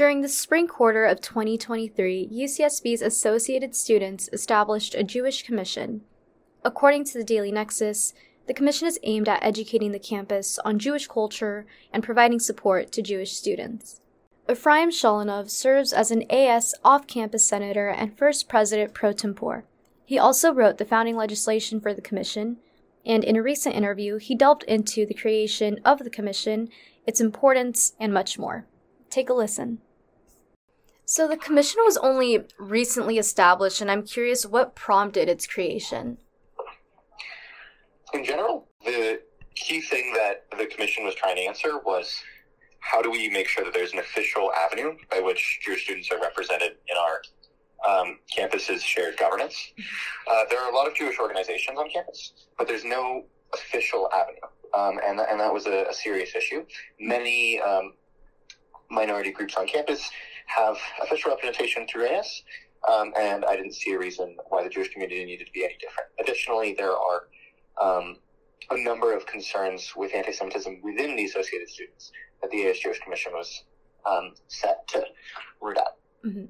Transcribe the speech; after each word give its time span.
During 0.00 0.22
the 0.22 0.30
spring 0.30 0.66
quarter 0.66 1.04
of 1.04 1.20
2023, 1.20 2.30
UCSB's 2.32 3.02
Associated 3.02 3.76
Students 3.76 4.30
established 4.32 4.94
a 4.94 5.04
Jewish 5.04 5.42
Commission. 5.42 6.00
According 6.64 7.04
to 7.04 7.18
the 7.18 7.22
Daily 7.22 7.52
Nexus, 7.52 8.14
the 8.46 8.54
commission 8.54 8.88
is 8.88 8.98
aimed 9.02 9.28
at 9.28 9.44
educating 9.44 9.92
the 9.92 9.98
campus 9.98 10.58
on 10.64 10.78
Jewish 10.78 11.06
culture 11.06 11.66
and 11.92 12.02
providing 12.02 12.40
support 12.40 12.92
to 12.92 13.02
Jewish 13.02 13.32
students. 13.32 14.00
Ephraim 14.50 14.88
Sholonov 14.88 15.50
serves 15.50 15.92
as 15.92 16.10
an 16.10 16.22
AS 16.32 16.74
off 16.82 17.06
campus 17.06 17.46
senator 17.46 17.90
and 17.90 18.16
first 18.16 18.48
president 18.48 18.94
pro 18.94 19.12
tempore. 19.12 19.66
He 20.06 20.18
also 20.18 20.50
wrote 20.50 20.78
the 20.78 20.86
founding 20.86 21.16
legislation 21.16 21.78
for 21.78 21.92
the 21.92 22.00
commission, 22.00 22.56
and 23.04 23.22
in 23.22 23.36
a 23.36 23.42
recent 23.42 23.74
interview, 23.74 24.16
he 24.16 24.34
delved 24.34 24.62
into 24.62 25.04
the 25.04 25.12
creation 25.12 25.78
of 25.84 25.98
the 25.98 26.08
commission, 26.08 26.70
its 27.06 27.20
importance, 27.20 27.92
and 28.00 28.14
much 28.14 28.38
more. 28.38 28.64
Take 29.10 29.28
a 29.28 29.34
listen. 29.34 29.80
So, 31.10 31.26
the 31.26 31.36
commission 31.36 31.80
was 31.84 31.96
only 31.96 32.44
recently 32.56 33.18
established, 33.18 33.80
and 33.80 33.90
I'm 33.90 34.04
curious 34.04 34.46
what 34.46 34.76
prompted 34.76 35.28
its 35.28 35.44
creation. 35.44 36.18
In 38.14 38.24
general, 38.24 38.68
the 38.84 39.20
key 39.56 39.80
thing 39.80 40.12
that 40.12 40.44
the 40.56 40.66
commission 40.66 41.04
was 41.04 41.16
trying 41.16 41.34
to 41.34 41.42
answer 41.42 41.78
was 41.78 42.22
how 42.78 43.02
do 43.02 43.10
we 43.10 43.28
make 43.28 43.48
sure 43.48 43.64
that 43.64 43.74
there's 43.74 43.92
an 43.92 43.98
official 43.98 44.52
avenue 44.52 44.92
by 45.10 45.18
which 45.18 45.58
Jewish 45.64 45.82
students 45.82 46.12
are 46.12 46.20
represented 46.20 46.76
in 46.88 46.96
our 46.96 47.22
um, 47.88 48.20
campus's 48.32 48.80
shared 48.80 49.16
governance? 49.16 49.72
Uh, 50.30 50.44
there 50.48 50.60
are 50.60 50.70
a 50.70 50.76
lot 50.76 50.86
of 50.86 50.94
Jewish 50.94 51.18
organizations 51.18 51.76
on 51.76 51.90
campus, 51.90 52.34
but 52.56 52.68
there's 52.68 52.84
no 52.84 53.24
official 53.52 54.08
avenue. 54.14 54.38
Um, 54.78 55.00
and, 55.04 55.18
and 55.18 55.40
that 55.40 55.52
was 55.52 55.66
a, 55.66 55.86
a 55.90 55.92
serious 55.92 56.36
issue. 56.36 56.64
Many 57.00 57.60
um, 57.60 57.94
minority 58.88 59.32
groups 59.32 59.56
on 59.56 59.66
campus 59.66 60.08
have 60.56 60.76
official 61.02 61.30
representation 61.30 61.86
through 61.86 62.06
AS, 62.06 62.42
um, 62.88 63.12
and 63.18 63.44
I 63.44 63.56
didn't 63.56 63.74
see 63.74 63.92
a 63.92 63.98
reason 63.98 64.36
why 64.48 64.62
the 64.62 64.70
Jewish 64.70 64.90
community 64.90 65.24
needed 65.24 65.46
to 65.46 65.52
be 65.52 65.64
any 65.64 65.76
different. 65.80 66.08
Additionally, 66.18 66.74
there 66.76 66.92
are 66.92 67.28
um, 67.80 68.16
a 68.70 68.82
number 68.82 69.14
of 69.14 69.26
concerns 69.26 69.92
with 69.96 70.14
anti-Semitism 70.14 70.80
within 70.82 71.16
the 71.16 71.24
Associated 71.24 71.68
Students 71.68 72.12
that 72.40 72.50
the 72.50 72.66
AS 72.66 72.78
Jewish 72.78 73.00
Commission 73.00 73.32
was 73.32 73.64
um, 74.06 74.34
set 74.48 74.86
to 74.88 75.04
root 75.60 75.78
out. 75.78 75.96
Mm-hmm. 76.24 76.46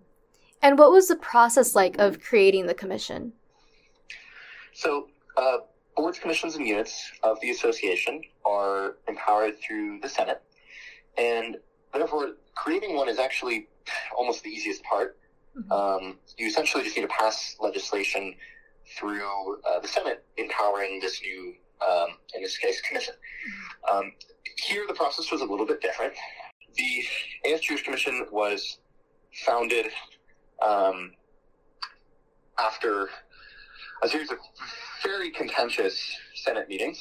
And 0.63 0.79
what 0.79 0.93
was 0.93 1.09
the 1.09 1.17
process 1.17 1.75
like 1.75 1.99
of 1.99 2.21
creating 2.21 2.67
the 2.67 2.75
commission? 2.75 3.33
So, 4.73 5.09
uh, 5.37 5.59
boards, 5.97 6.19
commissions, 6.19 6.57
and 6.57 6.67
units 6.67 7.11
of 7.23 7.41
the 7.41 7.51
association 7.51 8.23
are 8.45 8.97
empowered 9.09 9.59
through 9.59 10.01
the 10.01 10.09
Senate, 10.09 10.43
and 11.17 11.57
therefore, 11.93 12.35
creating 12.55 12.95
one 12.95 13.09
is 13.09 13.19
actually 13.19 13.69
almost 14.17 14.43
the 14.43 14.51
easiest 14.51 14.83
part. 14.85 15.19
Mm-hmm. 15.57 15.73
Um, 15.73 16.19
you 16.37 16.47
essentially 16.47 16.85
just 16.85 16.97
need 16.97 17.03
to 17.03 17.09
pass 17.09 17.57
legislation 17.61 18.35
through 18.97 19.61
uh, 19.69 19.81
the 19.81 19.89
Senate 19.89 20.25
empowering 20.37 21.01
this 21.01 21.21
new, 21.23 21.55
um, 21.89 22.09
in 22.35 22.43
this 22.43 22.57
case, 22.59 22.81
commission. 22.81 23.15
Mm-hmm. 23.15 23.97
Um, 23.99 24.13
here, 24.57 24.85
the 24.87 24.95
process 24.95 25.31
was 25.31 25.41
a 25.41 25.45
little 25.45 25.67
bit 25.67 25.81
different. 25.81 26.13
The 26.77 27.05
AS 27.51 27.61
Jewish 27.61 27.83
Commission 27.83 28.27
was 28.31 28.79
founded 29.45 29.87
um, 30.63 31.13
after 32.59 33.09
a 34.03 34.09
series 34.09 34.31
of 34.31 34.39
very 35.03 35.31
contentious 35.31 36.17
Senate 36.35 36.69
meetings, 36.69 37.01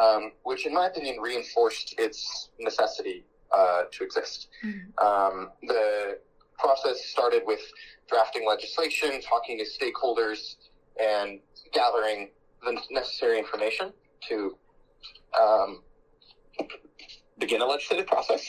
um, 0.00 0.32
which, 0.42 0.66
in 0.66 0.74
my 0.74 0.86
opinion, 0.86 1.18
reinforced 1.20 1.94
its 1.98 2.50
necessity 2.58 3.24
uh, 3.56 3.82
to 3.92 4.04
exist. 4.04 4.48
Mm-hmm. 4.64 5.06
Um, 5.06 5.50
the 5.62 6.18
process 6.58 7.04
started 7.06 7.42
with 7.46 7.60
drafting 8.08 8.46
legislation, 8.46 9.20
talking 9.22 9.58
to 9.58 9.64
stakeholders, 9.64 10.56
and 11.00 11.40
gathering 11.72 12.30
the 12.62 12.78
necessary 12.90 13.38
information 13.38 13.92
to 14.28 14.56
um, 15.40 15.82
begin 17.38 17.62
a 17.62 17.66
legislative 17.66 18.06
process. 18.06 18.44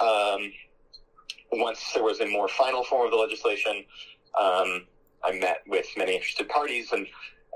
Um, 0.00 0.52
once 1.52 1.80
there 1.94 2.02
was 2.02 2.20
a 2.20 2.26
more 2.26 2.48
final 2.48 2.84
form 2.84 3.06
of 3.06 3.12
the 3.12 3.16
legislation, 3.16 3.84
um, 4.38 4.86
I 5.24 5.32
met 5.38 5.62
with 5.66 5.86
many 5.96 6.14
interested 6.14 6.48
parties 6.48 6.92
and 6.92 7.06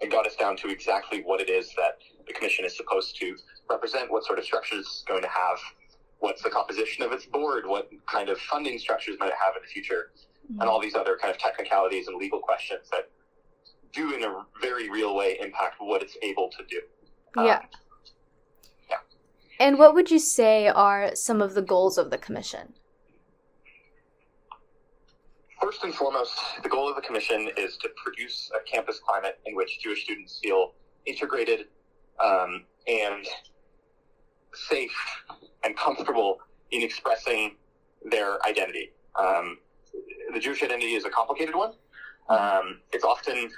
it 0.03 0.11
got 0.11 0.27
us 0.27 0.37
down 0.37 0.57
to 0.59 0.69
exactly 0.69 1.23
what 1.23 1.41
it 1.41 1.49
is 1.49 1.73
that 1.77 1.99
the 2.27 2.33
commission 2.33 2.65
is 2.65 2.77
supposed 2.77 3.17
to 3.19 3.37
represent, 3.71 4.11
what 4.11 4.25
sort 4.25 4.39
of 4.39 4.45
structures 4.45 4.81
it's 4.81 5.05
going 5.09 5.23
to 5.23 5.29
have, 5.29 5.59
what's 6.19 6.43
the 6.43 6.51
composition 6.51 7.05
of 7.05 7.13
its 7.13 7.27
board, 7.27 7.67
what 7.67 7.91
kind 8.07 8.29
of 8.29 8.39
funding 8.39 8.79
structures 8.79 9.17
might 9.19 9.29
it 9.29 9.35
have 9.45 9.55
in 9.57 9.63
the 9.63 9.69
future, 9.69 10.11
mm-hmm. 10.51 10.61
and 10.61 10.69
all 10.69 10.81
these 10.81 10.95
other 10.95 11.17
kind 11.21 11.35
of 11.35 11.39
technicalities 11.39 12.09
and 12.09 12.17
legal 12.17 12.41
questions 12.41 12.89
that 12.91 13.11
do 13.93 14.15
in 14.15 14.23
a 14.23 14.45
very 14.61 14.91
real 14.91 15.15
way 15.15 15.39
impact 15.41 15.77
what 15.79 16.03
it's 16.03 16.17
able 16.23 16.51
to 16.51 16.65
do. 16.69 16.81
Yeah. 17.37 17.57
Um, 17.57 17.61
yeah. 18.91 18.97
And 19.59 19.79
what 19.79 19.95
would 19.95 20.11
you 20.11 20.19
say 20.19 20.69
are 20.69 21.15
some 21.15 21.41
of 21.41 21.55
the 21.55 21.63
goals 21.63 21.99
of 21.99 22.11
the 22.11 22.19
commission? 22.19 22.75
First 25.61 25.83
and 25.85 25.95
foremost, 25.95 26.39
the 26.63 26.69
goal 26.69 26.89
of 26.89 26.97
the 26.97 27.03
commission 27.03 27.51
is 27.57 27.77
to 27.79 27.89
produce 27.97 28.51
a 28.55 28.71
campus 28.71 29.01
climate 29.01 29.41
in 29.47 29.57
which 29.57 29.81
Jewish 29.83 30.05
students 30.05 30.39
feel 30.43 30.75
integrated 31.07 31.67
um, 32.23 32.65
and 32.87 33.27
safe 34.57 34.97
and 35.65 35.77
comfortable 35.77 36.39
in 36.71 36.83
expressing 36.83 37.57
their 38.05 38.45
identity. 38.47 38.93
Um, 39.19 39.59
the 40.33 40.41
Jewish 40.41 40.63
identity 40.63 40.95
is 40.95 41.05
a 41.05 41.11
complicated 41.11 41.55
one. 41.55 41.73
Um, 42.29 42.81
it's 42.93 43.05
often 43.05 43.51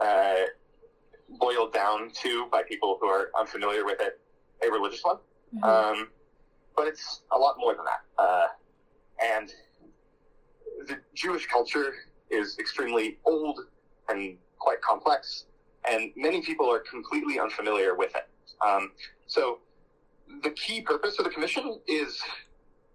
uh, 0.00 0.34
boiled 1.38 1.72
down 1.72 2.10
to 2.22 2.46
by 2.50 2.62
people 2.62 2.98
who 3.00 3.08
are 3.08 3.30
unfamiliar 3.38 3.84
with 3.84 4.00
it, 4.00 4.20
a 4.66 4.70
religious 4.70 5.02
one. 5.02 5.16
Mm-hmm. 5.54 5.64
Um, 5.64 6.08
but 6.76 6.86
it's 6.86 7.22
a 7.32 7.38
lot 7.38 7.56
more 7.58 7.74
than 7.74 7.84
that. 7.84 8.22
Uh, 8.22 8.46
and 9.22 9.52
the 10.86 10.98
Jewish 11.14 11.46
culture 11.46 11.92
is 12.30 12.58
extremely 12.58 13.18
old 13.24 13.60
and 14.08 14.36
quite 14.58 14.80
complex, 14.80 15.46
and 15.90 16.12
many 16.16 16.40
people 16.40 16.70
are 16.70 16.78
completely 16.78 17.38
unfamiliar 17.38 17.94
with 17.94 18.14
it. 18.14 18.28
Um, 18.64 18.92
so 19.26 19.58
the 20.42 20.50
key 20.50 20.80
purpose 20.80 21.18
of 21.18 21.24
the 21.24 21.30
commission 21.30 21.80
is 21.86 22.20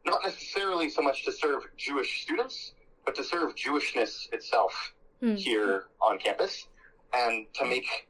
not 0.06 0.20
necessarily 0.24 0.90
so 0.90 1.02
much 1.02 1.26
to 1.26 1.32
serve 1.32 1.64
Jewish 1.78 2.24
students, 2.24 2.74
but 3.06 3.16
to 3.16 3.24
serve 3.24 3.56
Jewishness 3.56 4.32
itself 4.34 4.94
mm. 5.22 5.38
here 5.38 5.86
on 6.02 6.18
campus 6.20 6.68
and 7.14 7.46
to 7.54 7.66
make 7.66 8.08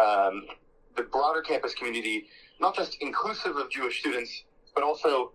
um, 0.00 0.46
the 0.96 1.02
broader 1.02 1.42
campus 1.42 1.74
community 1.74 2.26
not 2.60 2.74
just 2.74 2.96
inclusive 3.00 3.56
of 3.56 3.70
Jewish 3.70 4.00
students, 4.00 4.44
but 4.74 4.84
also 4.84 5.32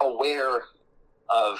aware 0.00 0.62
of 1.28 1.58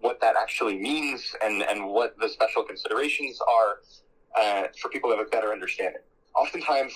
what 0.00 0.20
that 0.20 0.36
actually 0.40 0.76
means 0.76 1.34
and, 1.42 1.62
and 1.62 1.86
what 1.86 2.16
the 2.18 2.28
special 2.28 2.62
considerations 2.62 3.38
are 3.48 3.80
uh, 4.40 4.68
for 4.80 4.88
people 4.90 5.10
to 5.10 5.16
have 5.16 5.26
a 5.26 5.30
better 5.30 5.52
understanding. 5.52 6.02
Oftentimes, 6.36 6.92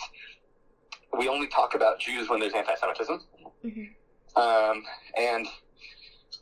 we 1.19 1.29
only 1.29 1.49
talk 1.49 1.75
about 1.75 1.99
Jews 1.99 2.31
when 2.31 2.39
there's 2.41 2.55
anti-Semitism, 2.55 3.21
mm-hmm. 3.65 4.41
um, 4.41 4.85
and 5.17 5.47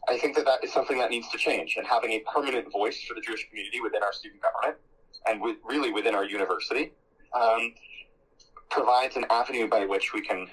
I 0.08 0.18
think 0.18 0.36
that 0.36 0.44
that 0.44 0.62
is 0.62 0.72
something 0.72 0.98
that 0.98 1.10
needs 1.10 1.28
to 1.30 1.38
change. 1.38 1.76
And 1.76 1.86
having 1.86 2.12
a 2.12 2.20
permanent 2.32 2.70
voice 2.70 3.02
for 3.02 3.14
the 3.14 3.20
Jewish 3.20 3.48
community 3.48 3.80
within 3.80 4.02
our 4.02 4.12
student 4.12 4.42
government 4.42 4.78
and 5.26 5.40
with, 5.40 5.56
really 5.64 5.90
within 5.90 6.14
our 6.14 6.24
university 6.24 6.92
um, 7.34 7.72
provides 8.70 9.16
an 9.16 9.24
avenue 9.30 9.68
by 9.68 9.84
which 9.86 10.12
we 10.12 10.20
can 10.20 10.46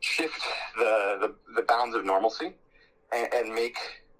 shift 0.00 0.40
the, 0.76 1.18
the, 1.20 1.34
the 1.56 1.62
bounds 1.62 1.94
of 1.94 2.04
normalcy 2.04 2.54
and, 3.12 3.32
and 3.32 3.54
make 3.54 3.76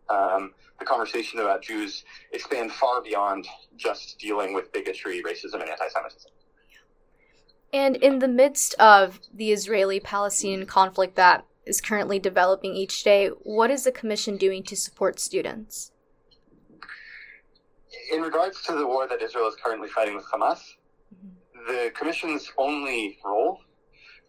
um, 0.09 0.53
the 0.79 0.85
conversation 0.85 1.41
about 1.41 1.63
Jews 1.63 2.05
expand 2.33 2.73
far 2.73 3.03
beyond 3.03 3.47
just 3.77 4.19
dealing 4.19 4.55
with 4.55 4.73
bigotry, 4.73 5.23
racism, 5.23 5.55
and 5.55 5.71
anti-Semitism. 5.71 6.31
And 7.73 7.97
in 7.97 8.19
the 8.19 8.29
midst 8.29 8.75
of 8.75 9.21
the 9.33 9.53
Israeli-Palestinian 9.53 10.67
conflict 10.67 11.17
that 11.17 11.45
is 11.67 11.81
currently 11.81 12.19
developing 12.19 12.75
each 12.75 13.05
day, 13.05 13.29
what 13.29 13.71
is 13.71 13.85
the 13.85 13.93
commission 13.93 14.37
doing 14.37 14.63
to 14.65 14.77
support 14.77 15.21
students? 15.21 15.93
In 18.13 18.23
regards 18.23 18.63
to 18.63 18.73
the 18.73 18.87
war 18.87 19.07
that 19.07 19.21
Israel 19.21 19.49
is 19.49 19.57
currently 19.63 19.89
fighting 19.89 20.17
with 20.17 20.25
Hamas, 20.33 20.61
mm-hmm. 21.15 21.67
the 21.67 21.91
commission's 21.91 22.51
only 22.57 23.19
role 23.23 23.61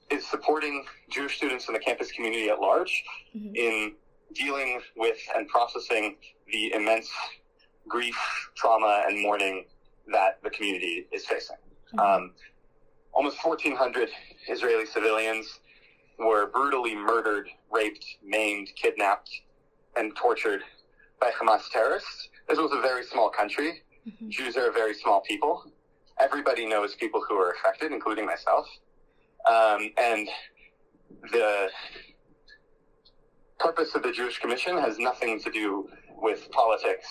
is 0.10 0.26
supporting 0.28 0.84
Jewish 1.10 1.38
students 1.38 1.68
in 1.68 1.74
the 1.74 1.80
campus 1.80 2.12
community 2.12 2.50
at 2.50 2.60
large 2.60 3.04
mm-hmm. 3.36 3.56
in 3.56 3.94
dealing 4.34 4.82
with 4.98 5.18
and 5.36 5.48
processing 5.48 6.18
the 6.52 6.74
immense 6.74 7.10
grief, 7.88 8.18
trauma, 8.56 9.04
and 9.08 9.22
mourning 9.22 9.66
that 10.12 10.40
the 10.44 10.50
community 10.50 11.08
is 11.12 11.26
facing. 11.26 11.56
Mm-hmm. 11.96 12.00
Um, 12.00 12.32
almost 13.14 13.44
1,400 13.44 14.10
Israeli 14.48 14.86
civilians 14.86 15.60
were 16.18 16.48
brutally 16.48 16.96
murdered, 16.96 17.50
raped, 17.72 18.06
maimed, 18.24 18.70
kidnapped 18.76 19.30
and 19.96 20.16
tortured 20.16 20.62
by 21.20 21.32
Hamas 21.32 21.70
terrorists. 21.72 22.30
This 22.48 22.58
was 22.58 22.72
a 22.72 22.82
very 22.82 23.04
small 23.04 23.30
country. 23.30 23.82
Mm-hmm. 24.08 24.30
Jews 24.30 24.58
are 24.58 24.70
a 24.70 24.72
very 24.72 24.94
small 24.94 25.22
people. 25.22 25.64
Everybody 26.20 26.66
knows 26.66 26.96
people 26.96 27.24
who 27.28 27.36
are 27.36 27.52
affected, 27.52 27.92
including 27.92 28.26
myself. 28.26 28.68
Um, 29.50 29.92
and 29.98 30.28
the 31.32 31.70
purpose 33.58 33.96
of 33.96 34.04
the 34.04 34.12
Jewish 34.12 34.40
Commission 34.40 34.78
has 34.78 35.00
nothing 35.00 35.40
to 35.42 35.52
do 35.52 35.90
with 36.22 36.50
politics 36.52 37.08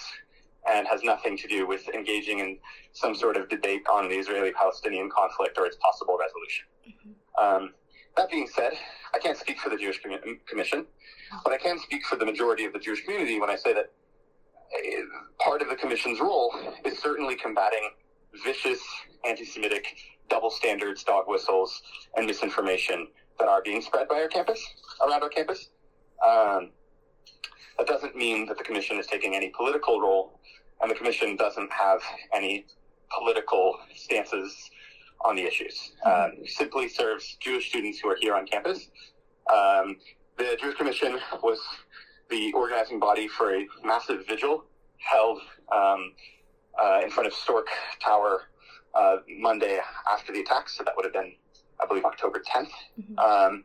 and 0.71 0.87
has 0.87 1.03
nothing 1.03 1.37
to 1.39 1.49
do 1.49 1.67
with 1.67 1.89
engaging 1.89 2.41
in 2.41 2.59
some 2.93 3.15
sort 3.15 3.37
of 3.37 3.49
debate 3.49 3.83
on 3.91 4.09
the 4.09 4.17
Israeli 4.17 4.53
Palestinian 4.53 5.11
conflict 5.11 5.57
or 5.59 5.67
its 5.67 5.77
possible 5.77 6.19
resolution. 6.19 6.67
Mm-hmm. 6.87 7.65
Um, 7.65 7.75
that 8.17 8.31
being 8.31 8.49
said, 8.49 8.73
I 9.15 9.19
can't 9.19 9.39
speak 9.39 9.59
for 9.61 9.71
the 9.71 9.77
Jewish 9.77 10.01
Commission, 10.47 10.87
but 11.45 11.53
I 11.53 11.57
can 11.57 11.79
speak 11.79 12.05
for 12.05 12.17
the 12.17 12.25
majority 12.25 12.65
of 12.65 12.73
the 12.73 12.79
Jewish 12.79 13.05
community 13.05 13.39
when 13.39 13.49
I 13.49 13.57
say 13.57 13.73
that 13.73 13.93
uh, 14.75 15.43
part 15.43 15.63
of 15.63 15.69
the 15.69 15.77
Commission's 15.77 16.21
role 16.21 16.53
is 16.85 16.99
certainly 16.99 17.37
combating 17.37 17.91
vicious 18.45 18.81
anti 19.25 19.45
Semitic 19.45 19.97
double 20.29 20.51
standards, 20.51 21.05
dog 21.05 21.25
whistles, 21.27 21.83
and 22.17 22.27
misinformation 22.27 23.09
that 23.39 23.49
are 23.49 23.63
being 23.63 23.81
spread 23.81 24.09
by 24.09 24.21
our 24.21 24.29
campus, 24.29 24.63
around 25.07 25.23
our 25.23 25.29
campus. 25.29 25.69
Um, 26.27 26.71
that 27.79 27.87
doesn't 27.87 28.17
mean 28.17 28.47
that 28.47 28.59
the 28.59 28.65
Commission 28.65 28.99
is 28.99 29.07
taking 29.07 29.35
any 29.35 29.51
political 29.51 30.01
role, 30.01 30.41
and 30.81 30.91
the 30.91 30.95
Commission 30.95 31.37
doesn't 31.37 31.71
have 31.73 32.01
any 32.35 32.67
political 33.17 33.79
stances 33.95 34.71
on 35.25 35.37
the 35.37 35.43
issues. 35.43 35.93
Um, 36.05 36.33
simply 36.47 36.89
serves 36.89 37.37
Jewish 37.41 37.69
students 37.69 37.99
who 37.99 38.09
are 38.09 38.17
here 38.21 38.35
on 38.35 38.47
campus. 38.47 38.89
Um, 39.53 39.97
the 40.37 40.57
Jewish 40.61 40.77
Commission 40.77 41.19
was 41.43 41.59
the 42.31 42.53
organizing 42.53 43.01
body 43.01 43.27
for 43.27 43.55
a 43.55 43.67
massive 43.85 44.27
vigil 44.27 44.65
held 44.99 45.41
um, 45.75 46.13
uh, 46.81 47.01
in 47.03 47.11
front 47.11 47.27
of 47.27 47.33
Storke 47.33 47.69
Tower 48.01 48.43
uh, 48.95 49.17
Monday 49.39 49.81
after 50.11 50.33
the 50.33 50.41
attacks. 50.41 50.77
So 50.77 50.85
that 50.85 50.95
would 50.97 51.05
have 51.05 51.13
been, 51.13 51.35
I 51.83 51.87
believe, 51.87 52.05
October 52.05 52.41
10th. 52.41 52.71
Mm-hmm. 53.01 53.19
Um, 53.19 53.65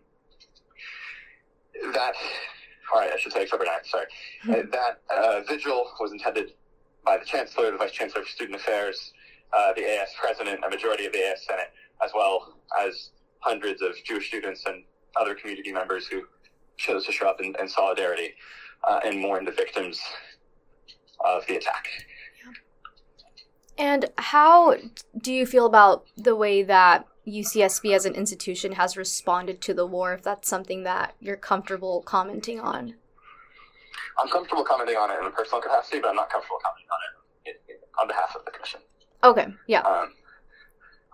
that, 1.94 2.14
all 2.94 3.00
right, 3.00 3.12
I 3.12 3.18
should 3.18 3.34
say 3.34 3.42
October 3.42 3.66
9th, 3.66 3.88
sorry. 3.88 4.06
Mm-hmm. 4.46 4.70
that 4.72 5.02
uh, 5.10 5.42
vigil 5.48 5.90
was 6.00 6.12
intended 6.12 6.54
by 7.04 7.18
the 7.18 7.26
Chancellor, 7.26 7.72
the 7.72 7.78
Vice 7.78 7.92
Chancellor 7.92 8.22
for 8.22 8.30
Student 8.30 8.58
Affairs, 8.58 9.14
uh, 9.52 9.74
the 9.74 9.84
AS 9.84 10.10
President, 10.20 10.64
a 10.66 10.70
majority 10.70 11.06
of 11.06 11.14
the 11.14 11.20
AS 11.20 11.44
Senate, 11.46 11.72
as 12.04 12.12
well 12.14 12.60
as 12.80 13.10
hundreds 13.40 13.82
of 13.82 13.92
Jewish 14.06 14.28
students 14.28 14.64
and 14.66 14.84
other 15.20 15.34
community 15.34 15.72
members 15.72 16.08
who 16.08 16.24
chose 16.78 17.06
to 17.06 17.12
show 17.12 17.28
up 17.28 17.42
in, 17.42 17.56
in 17.60 17.68
solidarity 17.68 18.34
uh, 18.88 19.00
and 19.04 19.20
mourn 19.20 19.46
the 19.46 19.52
victims 19.52 20.00
of 21.26 21.46
the 21.48 21.56
attack. 21.56 21.88
And 23.78 24.06
how 24.18 24.78
do 25.20 25.34
you 25.34 25.46
feel 25.46 25.66
about 25.66 26.06
the 26.16 26.36
way 26.36 26.64
that 26.64 27.08
UCSB 27.28 27.96
as 27.96 28.06
an 28.06 28.16
institution 28.16 28.74
has 28.74 28.98
responded 28.98 29.62
to 29.62 29.74
the 29.74 29.86
war, 29.86 30.14
if 30.14 30.24
that's 30.24 30.48
something 30.48 30.84
that 30.84 31.16
you're 31.20 31.38
comfortable 31.38 32.02
commenting 32.02 32.60
on? 32.60 32.96
I'm 34.20 34.30
comfortable 34.30 34.64
commenting 34.64 34.96
on 34.96 35.10
it 35.10 35.20
in 35.20 35.26
a 35.26 35.32
personal 35.32 35.62
capacity, 35.62 36.00
but 36.00 36.10
I'm 36.10 36.16
not 36.16 36.30
comfortable 36.30 36.58
commenting 36.64 36.88
on 36.92 37.00
it 37.46 37.62
on 38.00 38.08
behalf 38.08 38.36
of 38.36 38.46
the 38.46 38.52
commission. 38.52 38.82
Okay, 39.24 39.48
yeah. 39.68 39.82
Um, 39.82 40.14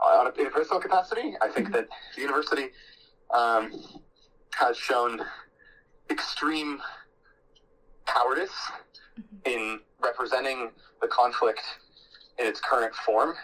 on 0.03 0.27
a, 0.27 0.41
in 0.41 0.47
a 0.47 0.49
personal 0.49 0.79
capacity, 0.79 1.35
I 1.41 1.49
think 1.49 1.67
mm-hmm. 1.67 1.75
that 1.75 1.87
the 2.15 2.21
university 2.21 2.69
um, 3.33 3.71
has 4.53 4.77
shown 4.77 5.21
extreme 6.09 6.81
cowardice 8.05 8.49
mm-hmm. 9.19 9.37
in 9.45 9.79
representing 10.01 10.71
the 11.01 11.07
conflict 11.07 11.61
in 12.39 12.47
its 12.47 12.59
current 12.59 12.95
form 12.95 13.35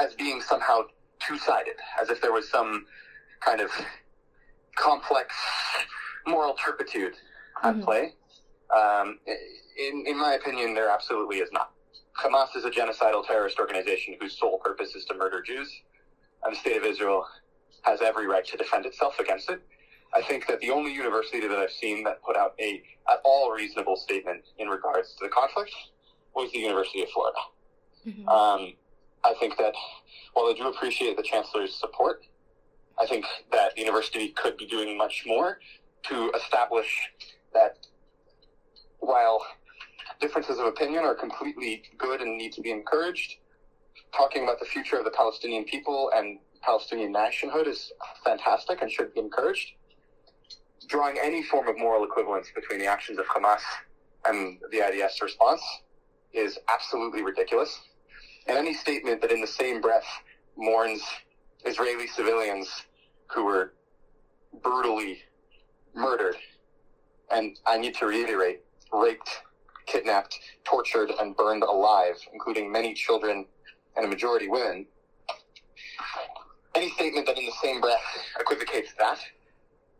as 0.00 0.14
being 0.14 0.40
somehow 0.40 0.82
two 1.26 1.38
sided, 1.38 1.74
as 2.00 2.10
if 2.10 2.20
there 2.20 2.32
was 2.32 2.48
some 2.48 2.86
kind 3.40 3.60
of 3.60 3.70
complex 4.76 5.34
moral 6.26 6.54
turpitude 6.54 7.14
at 7.62 7.74
mm-hmm. 7.74 7.84
play. 7.84 8.14
Um, 8.74 9.18
in, 9.78 10.04
in 10.06 10.18
my 10.18 10.34
opinion, 10.34 10.74
there 10.74 10.90
absolutely 10.90 11.38
is 11.38 11.50
not. 11.52 11.72
Hamas 12.22 12.54
is 12.56 12.64
a 12.64 12.70
genocidal 12.70 13.26
terrorist 13.26 13.58
organization 13.58 14.16
whose 14.20 14.38
sole 14.38 14.58
purpose 14.58 14.94
is 14.94 15.04
to 15.06 15.14
murder 15.14 15.42
Jews, 15.42 15.70
and 16.44 16.54
the 16.54 16.58
state 16.58 16.76
of 16.76 16.84
Israel 16.84 17.26
has 17.82 18.02
every 18.02 18.26
right 18.26 18.44
to 18.46 18.56
defend 18.56 18.86
itself 18.86 19.18
against 19.18 19.50
it. 19.50 19.60
I 20.14 20.22
think 20.22 20.46
that 20.48 20.60
the 20.60 20.70
only 20.70 20.92
university 20.92 21.40
that 21.46 21.56
I've 21.56 21.70
seen 21.70 22.02
that 22.04 22.22
put 22.22 22.36
out 22.36 22.54
a 22.60 22.82
at 23.08 23.20
all 23.24 23.52
reasonable 23.52 23.96
statement 23.96 24.42
in 24.58 24.68
regards 24.68 25.14
to 25.14 25.24
the 25.24 25.28
conflict 25.28 25.72
was 26.34 26.50
the 26.52 26.58
University 26.58 27.02
of 27.02 27.08
Florida. 27.10 27.38
Mm-hmm. 28.06 28.28
Um, 28.28 28.72
I 29.24 29.34
think 29.34 29.56
that 29.58 29.74
while 30.34 30.46
I 30.46 30.54
do 30.54 30.68
appreciate 30.68 31.16
the 31.16 31.22
chancellor's 31.22 31.74
support, 31.74 32.24
I 32.98 33.06
think 33.06 33.24
that 33.52 33.74
the 33.74 33.80
university 33.80 34.28
could 34.28 34.56
be 34.56 34.66
doing 34.66 34.96
much 34.96 35.24
more 35.26 35.58
to 36.04 36.30
establish 36.36 37.10
that 37.52 37.78
while 38.98 39.44
differences 40.20 40.58
of 40.58 40.66
opinion 40.66 41.04
are 41.04 41.14
completely 41.14 41.82
good 41.98 42.20
and 42.20 42.36
need 42.36 42.52
to 42.52 42.60
be 42.60 42.70
encouraged, 42.70 43.36
talking 44.14 44.42
about 44.42 44.58
the 44.58 44.66
future 44.66 44.96
of 44.98 45.04
the 45.04 45.10
Palestinian 45.10 45.64
people 45.64 46.10
and 46.14 46.38
Palestinian 46.62 47.12
nationhood 47.12 47.66
is 47.66 47.92
fantastic 48.24 48.82
and 48.82 48.90
should 48.90 49.12
be 49.14 49.20
encouraged. 49.20 49.72
Drawing 50.88 51.18
any 51.22 51.42
form 51.42 51.68
of 51.68 51.78
moral 51.78 52.04
equivalence 52.04 52.48
between 52.54 52.78
the 52.78 52.86
actions 52.86 53.18
of 53.18 53.26
Hamas 53.26 53.60
and 54.26 54.58
the 54.70 54.78
IDF's 54.78 55.22
response 55.22 55.62
is 56.32 56.58
absolutely 56.68 57.22
ridiculous. 57.22 57.80
And 58.46 58.58
any 58.58 58.74
statement 58.74 59.20
that 59.22 59.30
in 59.30 59.40
the 59.40 59.46
same 59.46 59.80
breath 59.80 60.06
mourns 60.56 61.02
Israeli 61.64 62.06
civilians 62.06 62.68
who 63.28 63.44
were 63.44 63.74
brutally 64.62 65.18
murdered, 65.94 66.36
and 67.30 67.58
I 67.66 67.78
need 67.78 67.94
to 67.96 68.06
reiterate, 68.06 68.62
raped, 68.92 69.30
kidnapped, 69.86 70.38
tortured, 70.64 71.10
and 71.20 71.36
burned 71.36 71.62
alive, 71.62 72.16
including 72.32 72.72
many 72.72 72.94
children 72.94 73.46
and 73.96 74.04
a 74.04 74.08
majority 74.08 74.48
women. 74.48 74.86
Any 76.74 76.90
statement 76.90 77.26
that 77.26 77.38
in 77.38 77.46
the 77.46 77.52
same 77.62 77.80
breath 77.80 78.00
equivocates 78.38 78.92
that 78.98 79.18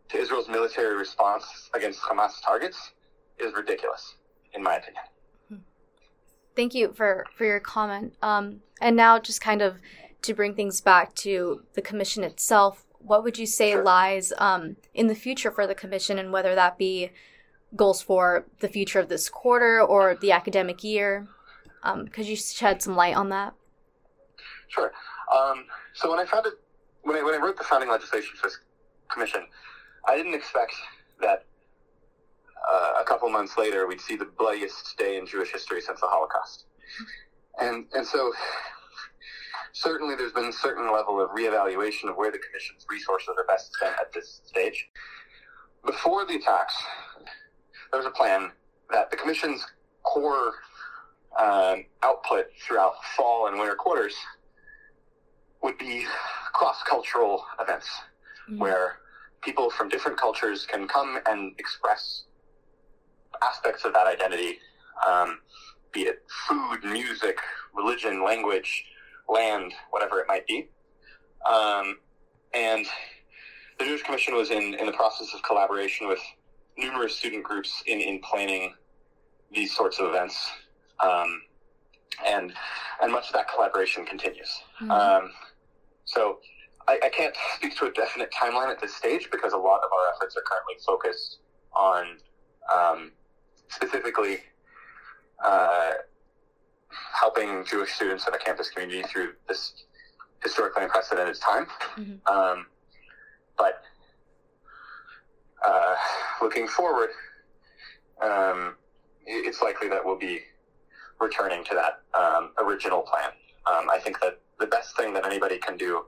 to 0.09 0.17
Israel's 0.17 0.49
military 0.49 0.95
response 0.95 1.69
against 1.73 1.99
Hamas 2.01 2.33
targets 2.43 2.91
is 3.39 3.53
ridiculous, 3.53 4.15
in 4.53 4.63
my 4.63 4.75
opinion. 4.75 5.03
Thank 6.55 6.73
you 6.73 6.93
for, 6.93 7.25
for 7.35 7.45
your 7.45 7.59
comment. 7.59 8.15
Um, 8.21 8.61
and 8.81 8.95
now, 8.95 9.19
just 9.19 9.41
kind 9.41 9.61
of 9.61 9.77
to 10.23 10.33
bring 10.33 10.53
things 10.53 10.81
back 10.81 11.15
to 11.15 11.63
the 11.73 11.81
commission 11.81 12.23
itself, 12.23 12.85
what 12.99 13.23
would 13.23 13.37
you 13.37 13.45
say 13.45 13.71
sure. 13.71 13.83
lies 13.83 14.33
um, 14.37 14.75
in 14.93 15.07
the 15.07 15.15
future 15.15 15.51
for 15.51 15.65
the 15.65 15.75
commission, 15.75 16.19
and 16.19 16.31
whether 16.31 16.55
that 16.55 16.77
be 16.77 17.11
goals 17.75 18.01
for 18.01 18.45
the 18.59 18.67
future 18.67 18.99
of 18.99 19.09
this 19.09 19.29
quarter 19.29 19.81
or 19.81 20.15
the 20.15 20.31
academic 20.31 20.83
year? 20.83 21.27
Um, 21.83 22.07
could 22.07 22.27
you 22.27 22.35
shed 22.35 22.81
some 22.81 22.95
light 22.95 23.15
on 23.15 23.29
that? 23.29 23.53
Sure. 24.67 24.91
Um, 25.33 25.65
so 25.93 26.09
when 26.09 26.19
I 26.19 26.25
founded, 26.25 26.53
when 27.03 27.17
I, 27.17 27.23
when 27.23 27.33
I 27.33 27.37
wrote 27.37 27.57
the 27.57 27.63
founding 27.63 27.89
legislation 27.89 28.31
for 28.39 28.47
this 28.47 28.59
commission, 29.07 29.41
I 30.07 30.15
didn't 30.15 30.33
expect 30.33 30.73
that 31.21 31.45
uh, 32.69 32.93
a 32.99 33.03
couple 33.03 33.29
months 33.29 33.57
later, 33.57 33.87
we'd 33.87 34.01
see 34.01 34.15
the 34.15 34.25
bloodiest 34.37 34.97
day 34.97 35.17
in 35.17 35.25
Jewish 35.25 35.51
history 35.51 35.81
since 35.81 35.99
the 36.01 36.07
Holocaust. 36.07 36.65
And, 37.59 37.85
and 37.93 38.05
so 38.05 38.31
certainly 39.73 40.15
there's 40.15 40.31
been 40.33 40.45
a 40.45 40.53
certain 40.53 40.91
level 40.91 41.21
of 41.21 41.29
reevaluation 41.31 42.09
of 42.09 42.15
where 42.15 42.31
the 42.31 42.39
Commission's 42.39 42.85
resources 42.89 43.29
are 43.37 43.45
best 43.45 43.73
spent 43.73 43.95
at 43.99 44.13
this 44.13 44.41
stage. 44.45 44.87
Before 45.85 46.25
the 46.25 46.35
attacks, 46.35 46.75
there 47.91 47.99
was 47.99 48.05
a 48.05 48.11
plan 48.11 48.51
that 48.91 49.09
the 49.09 49.17
Commission's 49.17 49.65
core 50.03 50.53
um, 51.39 51.85
output 52.03 52.47
throughout 52.61 52.93
fall 53.15 53.47
and 53.47 53.57
winter 53.57 53.75
quarters 53.75 54.15
would 55.63 55.77
be 55.77 56.05
cross-cultural 56.53 57.43
events 57.59 57.89
mm-hmm. 58.49 58.59
where 58.59 58.97
people 59.41 59.69
from 59.69 59.89
different 59.89 60.17
cultures 60.17 60.65
can 60.65 60.87
come 60.87 61.19
and 61.27 61.53
express 61.57 62.23
aspects 63.43 63.85
of 63.85 63.93
that 63.93 64.07
identity, 64.07 64.59
um, 65.07 65.39
be 65.91 66.01
it 66.01 66.23
food, 66.47 66.83
music, 66.83 67.37
religion, 67.73 68.23
language, 68.23 68.85
land, 69.27 69.73
whatever 69.89 70.19
it 70.19 70.27
might 70.27 70.45
be. 70.47 70.69
Um, 71.49 71.97
and 72.53 72.85
the 73.79 73.85
Jewish 73.85 74.03
Commission 74.03 74.35
was 74.35 74.51
in, 74.51 74.75
in 74.75 74.85
the 74.85 74.91
process 74.91 75.33
of 75.33 75.41
collaboration 75.43 76.07
with 76.07 76.19
numerous 76.77 77.15
student 77.15 77.43
groups 77.43 77.83
in, 77.87 77.99
in 77.99 78.19
planning 78.19 78.73
these 79.51 79.75
sorts 79.75 79.99
of 79.99 80.07
events. 80.07 80.37
Um, 80.99 81.41
and, 82.25 82.53
and 83.01 83.11
much 83.11 83.27
of 83.27 83.33
that 83.33 83.47
collaboration 83.49 84.05
continues. 84.05 84.49
Mm-hmm. 84.81 84.91
Um, 84.91 85.31
so 86.05 86.39
I, 86.87 86.99
I, 87.03 87.09
can't 87.09 87.35
speak 87.55 87.75
to 87.77 87.85
a 87.85 87.91
definite 87.91 88.31
timeline 88.31 88.69
at 88.69 88.79
this 88.79 88.95
stage 88.95 89.29
because 89.31 89.53
a 89.53 89.57
lot 89.57 89.77
of 89.83 89.89
our 89.91 90.13
efforts 90.13 90.35
are 90.35 90.43
currently 90.45 90.75
focused 90.85 91.39
on 91.73 92.17
um, 92.71 93.11
specifically 93.71 94.39
uh, 95.43 95.91
helping 97.19 97.65
Jewish 97.65 97.93
students 97.93 98.25
in 98.27 98.33
the 98.33 98.37
campus 98.37 98.69
community 98.69 99.01
through 99.03 99.33
this 99.47 99.85
historically 100.43 100.83
unprecedented 100.83 101.39
time. 101.39 101.65
Mm-hmm. 101.97 102.33
Um, 102.33 102.65
but 103.57 103.81
uh, 105.65 105.95
looking 106.41 106.67
forward, 106.67 107.09
um, 108.21 108.75
it's 109.25 109.61
likely 109.61 109.87
that 109.89 110.03
we'll 110.03 110.17
be 110.17 110.41
returning 111.19 111.63
to 111.65 111.75
that 111.75 112.01
um, 112.19 112.51
original 112.59 113.01
plan. 113.01 113.29
Um, 113.67 113.89
I 113.89 113.99
think 113.99 114.19
that 114.21 114.39
the 114.59 114.65
best 114.65 114.97
thing 114.97 115.13
that 115.13 115.25
anybody 115.25 115.57
can 115.59 115.77
do 115.77 116.05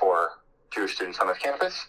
for 0.00 0.30
Jewish 0.70 0.94
students 0.94 1.18
on 1.20 1.28
this 1.28 1.38
campus 1.38 1.86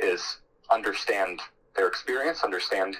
is 0.00 0.38
understand 0.70 1.40
their 1.76 1.86
experience, 1.86 2.42
understand 2.42 2.96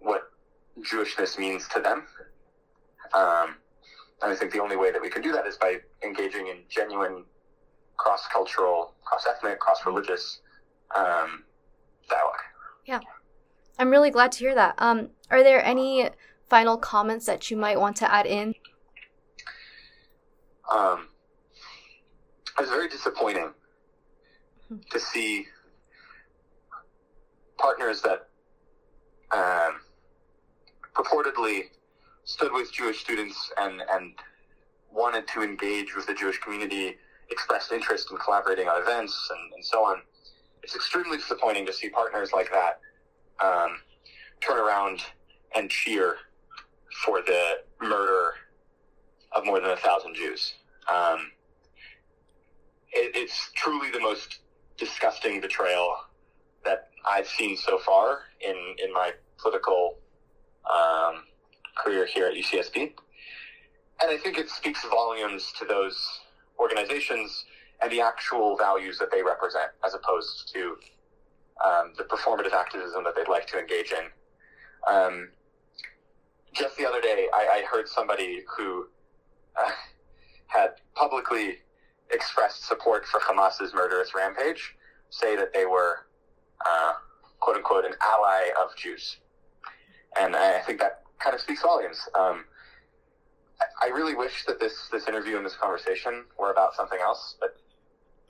what 0.00 0.31
Jewishness 0.80 1.38
means 1.38 1.68
to 1.68 1.80
them. 1.80 2.06
Um, 3.14 3.56
and 4.22 4.32
I 4.32 4.34
think 4.34 4.52
the 4.52 4.60
only 4.60 4.76
way 4.76 4.90
that 4.90 5.02
we 5.02 5.10
can 5.10 5.22
do 5.22 5.32
that 5.32 5.46
is 5.46 5.56
by 5.56 5.78
engaging 6.02 6.46
in 6.46 6.58
genuine 6.68 7.24
cross 7.96 8.26
cultural, 8.32 8.94
cross 9.04 9.26
ethnic, 9.28 9.58
cross 9.60 9.84
religious 9.84 10.40
um, 10.94 11.44
dialogue. 12.08 12.34
Yeah. 12.86 13.00
I'm 13.78 13.90
really 13.90 14.10
glad 14.10 14.32
to 14.32 14.38
hear 14.38 14.54
that. 14.54 14.74
Um, 14.78 15.10
are 15.30 15.42
there 15.42 15.64
any 15.64 16.10
final 16.48 16.76
comments 16.76 17.26
that 17.26 17.50
you 17.50 17.56
might 17.56 17.78
want 17.80 17.96
to 17.96 18.12
add 18.12 18.26
in? 18.26 18.54
Um, 20.70 21.08
it 22.56 22.60
was 22.60 22.70
very 22.70 22.88
disappointing 22.88 23.50
to 24.90 25.00
see 25.00 25.46
partners 27.58 28.02
that 28.02 28.28
um, 29.30 29.80
purportedly 30.94 31.64
stood 32.24 32.52
with 32.52 32.72
Jewish 32.72 33.00
students 33.00 33.50
and, 33.58 33.82
and 33.90 34.14
wanted 34.90 35.26
to 35.28 35.42
engage 35.42 35.96
with 35.96 36.06
the 36.06 36.14
Jewish 36.14 36.38
community, 36.38 36.96
expressed 37.30 37.72
interest 37.72 38.08
in 38.10 38.18
collaborating 38.18 38.68
on 38.68 38.82
events 38.82 39.28
and, 39.30 39.54
and 39.54 39.64
so 39.64 39.84
on. 39.84 40.02
It's 40.62 40.76
extremely 40.76 41.16
disappointing 41.16 41.66
to 41.66 41.72
see 41.72 41.88
partners 41.88 42.30
like 42.32 42.50
that 42.52 42.80
um, 43.44 43.78
turn 44.40 44.58
around 44.58 45.00
and 45.54 45.68
cheer 45.70 46.16
for 47.04 47.20
the 47.22 47.58
murder 47.80 48.34
of 49.32 49.44
more 49.44 49.60
than 49.60 49.70
a 49.70 49.76
thousand 49.76 50.14
Jews. 50.14 50.54
Um, 50.92 51.30
it, 52.92 53.16
it's 53.16 53.50
truly 53.54 53.90
the 53.90 54.00
most 54.00 54.40
disgusting 54.76 55.40
betrayal 55.40 55.96
that 56.64 56.90
I've 57.08 57.26
seen 57.26 57.56
so 57.56 57.78
far 57.78 58.20
in, 58.40 58.56
in 58.82 58.92
my 58.92 59.12
political 59.38 59.98
um, 60.70 61.24
career 61.76 62.06
here 62.06 62.26
at 62.26 62.34
UCSB. 62.34 62.92
And 64.00 64.10
I 64.10 64.16
think 64.16 64.38
it 64.38 64.50
speaks 64.50 64.84
volumes 64.84 65.52
to 65.58 65.64
those 65.64 66.20
organizations 66.58 67.44
and 67.82 67.90
the 67.90 68.00
actual 68.00 68.56
values 68.56 68.98
that 68.98 69.10
they 69.10 69.22
represent, 69.22 69.70
as 69.84 69.94
opposed 69.94 70.52
to 70.54 70.76
um, 71.64 71.92
the 71.96 72.04
performative 72.04 72.52
activism 72.52 73.04
that 73.04 73.14
they'd 73.16 73.28
like 73.28 73.46
to 73.48 73.58
engage 73.58 73.92
in. 73.92 74.92
Um, 74.92 75.28
just 76.52 76.76
the 76.76 76.86
other 76.86 77.00
day, 77.00 77.28
I, 77.32 77.60
I 77.60 77.64
heard 77.70 77.88
somebody 77.88 78.42
who 78.56 78.86
uh, 79.56 79.70
had 80.46 80.70
publicly 80.94 81.58
expressed 82.10 82.66
support 82.66 83.06
for 83.06 83.20
Hamas's 83.20 83.72
murderous 83.74 84.14
rampage 84.14 84.76
say 85.10 85.36
that 85.36 85.52
they 85.52 85.66
were, 85.66 86.06
uh, 86.66 86.92
quote 87.40 87.56
unquote, 87.56 87.84
an 87.84 87.94
ally 88.02 88.48
of 88.62 88.76
Jews. 88.76 89.18
And 90.18 90.36
I 90.36 90.60
think 90.60 90.78
that 90.80 91.02
kind 91.18 91.34
of 91.34 91.40
speaks 91.40 91.62
volumes. 91.62 91.98
Um, 92.14 92.44
I 93.80 93.88
really 93.88 94.14
wish 94.14 94.44
that 94.46 94.60
this, 94.60 94.88
this 94.90 95.08
interview 95.08 95.36
and 95.36 95.46
this 95.46 95.56
conversation 95.56 96.24
were 96.38 96.50
about 96.50 96.74
something 96.74 96.98
else, 97.00 97.36
but 97.40 97.56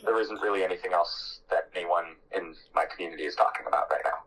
there 0.04 0.20
isn't 0.20 0.40
really 0.40 0.64
anything 0.64 0.92
else 0.92 1.40
that 1.50 1.68
anyone 1.74 2.16
in 2.36 2.54
my 2.74 2.84
community 2.84 3.24
is 3.24 3.34
talking 3.34 3.66
about 3.66 3.90
right 3.90 4.02
now. 4.04 4.24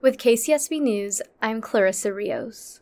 With 0.00 0.18
KCSB 0.18 0.80
News, 0.82 1.22
I'm 1.40 1.60
Clarissa 1.60 2.12
Rios. 2.12 2.80